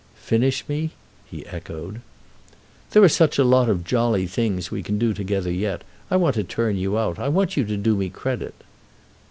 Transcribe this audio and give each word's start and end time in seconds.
"Finish 0.15 0.67
me?" 0.67 0.89
he 1.29 1.45
echoed. 1.45 2.01
"There 2.89 3.03
are 3.03 3.07
such 3.07 3.37
a 3.37 3.43
lot 3.43 3.69
of 3.69 3.83
jolly 3.83 4.25
things 4.25 4.71
we 4.71 4.81
can 4.81 4.97
do 4.97 5.13
together 5.13 5.51
yet. 5.51 5.83
I 6.09 6.15
want 6.15 6.33
to 6.37 6.43
turn 6.43 6.75
you 6.75 6.97
out—I 6.97 7.27
want 7.27 7.55
you 7.55 7.63
to 7.65 7.77
do 7.77 7.95
me 7.95 8.09
credit." 8.09 8.55